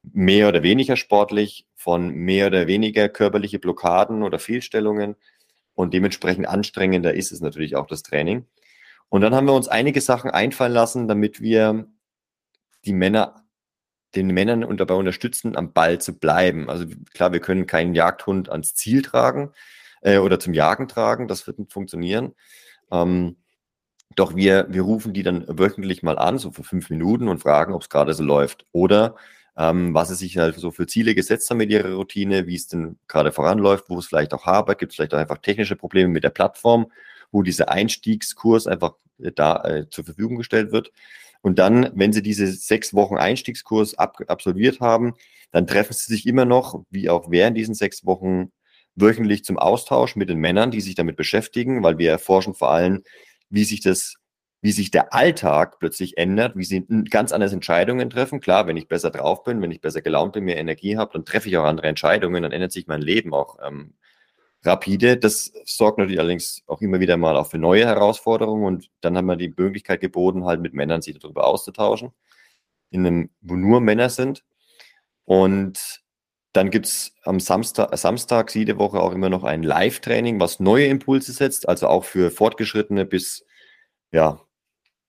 [0.04, 5.16] mehr oder weniger sportlich, von mehr oder weniger körperliche Blockaden oder Fehlstellungen.
[5.76, 8.46] Und dementsprechend anstrengender ist es natürlich auch das Training.
[9.10, 11.88] Und dann haben wir uns einige Sachen einfallen lassen, damit wir
[12.86, 13.44] die Männer,
[14.16, 16.70] den Männern und dabei unterstützen, am Ball zu bleiben.
[16.70, 19.52] Also klar, wir können keinen Jagdhund ans Ziel tragen
[20.02, 22.34] äh, oder zum Jagen tragen, das wird nicht funktionieren.
[22.92, 23.38] Ähm,
[24.16, 27.74] doch wir, wir rufen die dann wöchentlich mal an, so für fünf Minuten und fragen,
[27.74, 28.66] ob es gerade so läuft.
[28.72, 29.16] Oder
[29.58, 32.68] ähm, was sie sich halt so für Ziele gesetzt haben mit ihrer Routine, wie es
[32.68, 36.10] denn gerade voranläuft, wo es vielleicht auch hapert, gibt es vielleicht auch einfach technische Probleme
[36.10, 36.92] mit der Plattform,
[37.32, 40.92] wo dieser Einstiegskurs einfach äh, da äh, zur Verfügung gestellt wird.
[41.42, 45.14] Und dann, wenn sie diese sechs Wochen Einstiegskurs ab, absolviert haben,
[45.52, 48.52] dann treffen sie sich immer noch, wie auch während diesen sechs Wochen,
[49.02, 53.04] wöchentlich zum Austausch mit den Männern, die sich damit beschäftigen, weil wir erforschen vor allem,
[53.50, 54.16] wie sich das
[54.62, 58.42] wie sich der Alltag plötzlich ändert, wie sie ganz anders Entscheidungen treffen.
[58.42, 61.26] Klar, wenn ich besser drauf bin, wenn ich besser gelaunt bin, mehr Energie habe, dann
[61.26, 63.94] treffe ich auch andere Entscheidungen, dann ändert sich mein Leben auch ähm,
[64.64, 65.18] rapide.
[65.18, 69.28] Das sorgt natürlich allerdings auch immer wieder mal auch für neue Herausforderungen und dann haben
[69.28, 72.12] wir die Möglichkeit geboten, halt mit Männern sich darüber auszutauschen,
[72.90, 74.44] in einem, wo nur Männer sind.
[75.24, 76.02] Und
[76.54, 80.86] dann gibt es am Samstag, Samstag jede Woche auch immer noch ein Live-Training, was neue
[80.88, 83.46] Impulse setzt, also auch für Fortgeschrittene bis
[84.12, 84.42] ja,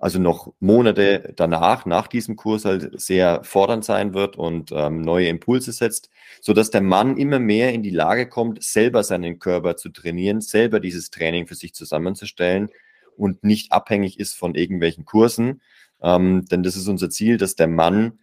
[0.00, 5.28] also noch Monate danach, nach diesem Kurs halt sehr fordernd sein wird und ähm, neue
[5.28, 6.08] Impulse setzt,
[6.40, 10.40] so dass der Mann immer mehr in die Lage kommt, selber seinen Körper zu trainieren,
[10.40, 12.70] selber dieses Training für sich zusammenzustellen
[13.14, 15.60] und nicht abhängig ist von irgendwelchen Kursen.
[16.02, 18.20] Ähm, denn das ist unser Ziel, dass der Mann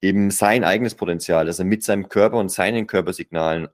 [0.00, 3.68] eben sein eigenes Potenzial, dass er mit seinem Körper und seinen Körpersignalen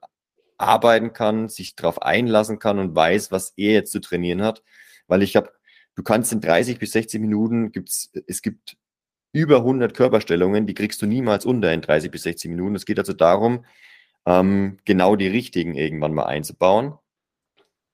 [0.59, 4.63] arbeiten kann, sich darauf einlassen kann und weiß, was er jetzt zu trainieren hat.
[5.07, 5.51] Weil ich habe
[5.95, 8.77] Du kannst in 30 bis 60 Minuten gibt's, es gibt
[9.33, 12.75] über 100 Körperstellungen, die kriegst du niemals unter in 30 bis 60 Minuten.
[12.75, 13.65] Es geht also darum,
[14.27, 16.99] ähm, genau die richtigen irgendwann mal einzubauen.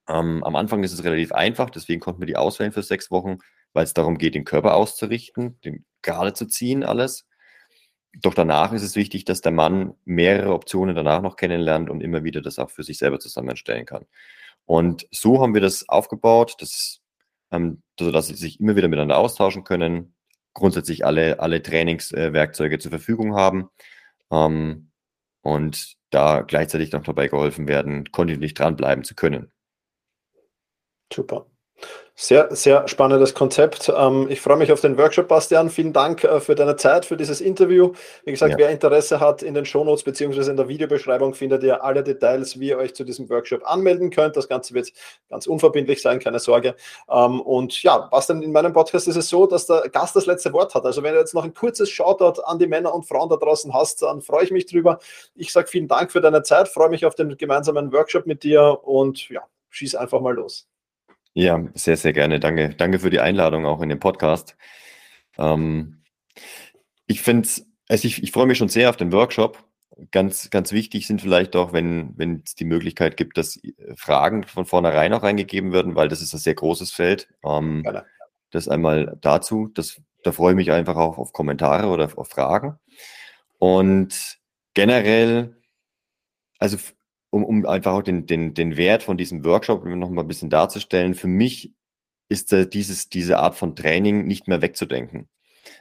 [0.08, 3.38] Ähm, am Anfang ist es relativ einfach, deswegen konnten wir die auswählen für sechs Wochen,
[3.72, 7.26] weil es darum geht, den Körper auszurichten, den gerade zu ziehen, alles.
[8.14, 12.24] Doch danach ist es wichtig, dass der Mann mehrere Optionen danach noch kennenlernt und immer
[12.24, 14.06] wieder das auch für sich selber zusammenstellen kann.
[14.64, 16.56] Und so haben wir das aufgebaut.
[16.58, 17.00] Das
[17.50, 20.14] ähm, sodass sie sich immer wieder miteinander austauschen können,
[20.54, 23.70] grundsätzlich alle, alle Trainingswerkzeuge äh, zur Verfügung haben
[24.30, 24.90] ähm,
[25.42, 29.52] und da gleichzeitig noch dabei geholfen werden, kontinuierlich dranbleiben zu können.
[31.12, 31.46] Super.
[32.22, 33.90] Sehr, sehr spannendes Konzept.
[33.96, 35.70] Ähm, ich freue mich auf den Workshop, Bastian.
[35.70, 37.94] Vielen Dank äh, für deine Zeit, für dieses Interview.
[38.26, 38.58] Wie gesagt, ja.
[38.58, 40.50] wer Interesse hat, in den Shownotes bzw.
[40.50, 44.36] in der Videobeschreibung findet ihr alle Details, wie ihr euch zu diesem Workshop anmelden könnt.
[44.36, 44.92] Das Ganze wird
[45.30, 46.74] ganz unverbindlich sein, keine Sorge.
[47.10, 50.52] Ähm, und ja, Bastian, in meinem Podcast ist es so, dass der Gast das letzte
[50.52, 50.84] Wort hat.
[50.84, 53.72] Also wenn du jetzt noch ein kurzes Shoutout an die Männer und Frauen da draußen
[53.72, 54.98] hast, dann freue ich mich drüber.
[55.34, 58.80] Ich sage vielen Dank für deine Zeit, freue mich auf den gemeinsamen Workshop mit dir
[58.82, 60.69] und ja, schieß einfach mal los.
[61.34, 62.40] Ja, sehr, sehr gerne.
[62.40, 62.70] Danke.
[62.70, 64.56] Danke für die Einladung auch in den Podcast.
[65.38, 66.02] Ähm,
[67.06, 67.48] ich finde
[67.90, 69.64] also ich, ich freue mich schon sehr auf den Workshop.
[70.12, 74.44] Ganz, ganz wichtig sind vielleicht auch, wenn, wenn es die Möglichkeit gibt, dass äh, Fragen
[74.44, 77.28] von vornherein auch reingegeben werden, weil das ist ein sehr großes Feld.
[77.44, 77.84] Ähm,
[78.52, 79.68] das einmal dazu.
[79.74, 82.78] Das, da freue ich mich einfach auch auf Kommentare oder auf Fragen.
[83.58, 84.38] Und
[84.74, 85.56] generell,
[86.60, 86.78] also
[87.30, 90.50] um, um einfach auch den, den, den Wert von diesem Workshop noch mal ein bisschen
[90.50, 91.72] darzustellen, für mich
[92.28, 95.28] ist äh, dieses, diese Art von Training nicht mehr wegzudenken,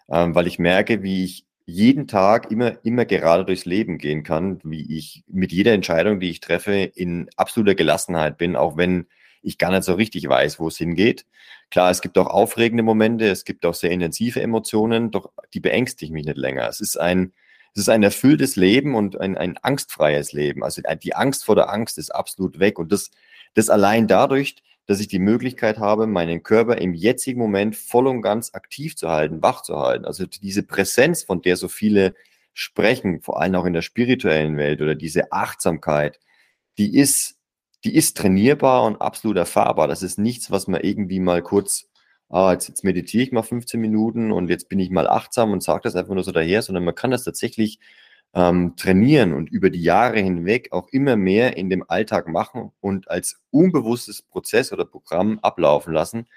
[0.10, 4.60] ähm, weil ich merke, wie ich jeden Tag immer, immer gerade durchs Leben gehen kann,
[4.64, 9.06] wie ich mit jeder Entscheidung, die ich treffe, in absoluter Gelassenheit bin, auch wenn
[9.44, 11.26] ich gar nicht so richtig weiß, wo es hingeht.
[11.70, 16.14] Klar, es gibt auch aufregende Momente, es gibt auch sehr intensive Emotionen, doch die beängstigen
[16.14, 16.68] mich nicht länger.
[16.68, 17.34] Es ist ein,
[17.74, 20.64] es ist ein erfülltes Leben und ein, ein angstfreies Leben.
[20.64, 22.80] Also die Angst vor der Angst ist absolut weg.
[22.80, 23.12] Und das,
[23.54, 24.56] das allein dadurch,
[24.86, 29.10] dass ich die Möglichkeit habe, meinen Körper im jetzigen Moment voll und ganz aktiv zu
[29.10, 30.06] halten, wach zu halten.
[30.06, 32.16] Also diese Präsenz, von der so viele
[32.54, 36.20] sprechen, vor allem auch in der spirituellen Welt oder diese Achtsamkeit,
[36.78, 37.38] die ist,
[37.84, 39.88] die ist trainierbar und absolut erfahrbar.
[39.88, 41.89] Das ist nichts, was man irgendwie mal kurz
[42.30, 45.64] ah, jetzt, jetzt meditiere ich mal 15 Minuten und jetzt bin ich mal achtsam und
[45.64, 47.80] sage das einfach nur so daher, sondern man kann das tatsächlich
[48.34, 53.10] ähm, trainieren und über die Jahre hinweg auch immer mehr in dem Alltag machen und
[53.10, 56.28] als unbewusstes Prozess oder Programm ablaufen lassen.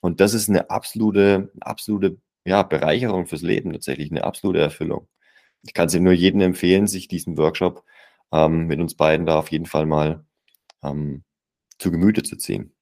[0.00, 5.08] Und das ist eine absolute, absolute ja, Bereicherung fürs Leben tatsächlich, eine absolute Erfüllung.
[5.62, 7.84] Ich kann es nur jedem empfehlen, sich diesen Workshop
[8.32, 10.24] ähm, mit uns beiden da auf jeden Fall mal
[10.82, 11.24] ähm,
[11.78, 12.72] zu Gemüte zu ziehen.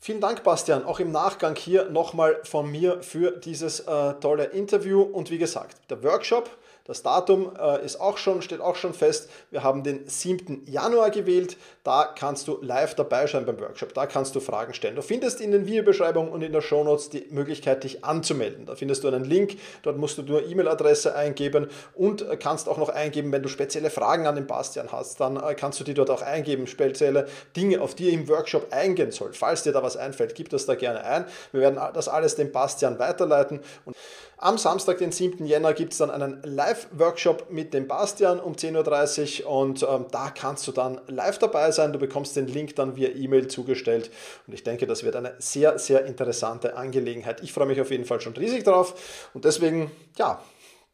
[0.00, 0.84] Vielen Dank, Bastian.
[0.84, 5.02] Auch im Nachgang hier nochmal von mir für dieses äh, tolle Interview.
[5.02, 6.48] Und wie gesagt, der Workshop,
[6.88, 9.28] Das Datum äh, ist auch schon, steht auch schon fest.
[9.50, 10.62] Wir haben den 7.
[10.64, 11.58] Januar gewählt.
[11.84, 13.92] Da kannst du live dabei sein beim Workshop.
[13.92, 14.96] Da kannst du Fragen stellen.
[14.96, 18.64] Du findest in den Videobeschreibungen und in der Shownotes die Möglichkeit, dich anzumelden.
[18.64, 19.58] Da findest du einen Link.
[19.82, 24.26] Dort musst du nur E-Mail-Adresse eingeben und kannst auch noch eingeben, wenn du spezielle Fragen
[24.26, 26.66] an den Bastian hast, dann äh, kannst du die dort auch eingeben.
[26.66, 29.34] Spezielle Dinge, auf die er im Workshop eingehen soll.
[29.34, 31.26] Falls dir da was einfällt, gib das da gerne ein.
[31.52, 33.60] Wir werden das alles dem Bastian weiterleiten.
[33.84, 33.94] Und
[34.38, 35.44] am Samstag, den 7.
[35.44, 40.30] Jänner, gibt es dann einen Live-Workshop mit dem Bastian um 10.30 Uhr und ähm, da
[40.30, 41.92] kannst du dann live dabei sein.
[41.92, 44.10] Du bekommst den Link dann via E-Mail zugestellt
[44.46, 47.42] und ich denke, das wird eine sehr, sehr interessante Angelegenheit.
[47.42, 50.40] Ich freue mich auf jeden Fall schon riesig drauf und deswegen, ja,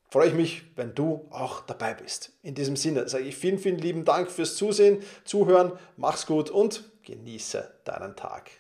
[0.09, 2.33] freue ich mich, wenn du auch dabei bist.
[2.43, 6.85] In diesem Sinne sage ich vielen, vielen lieben Dank fürs Zusehen, Zuhören, mach's gut und
[7.03, 8.51] genieße deinen Tag.